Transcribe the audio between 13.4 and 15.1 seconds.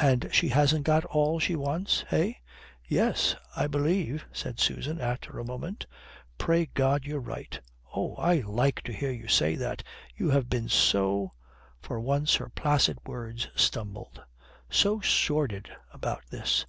stumbled "so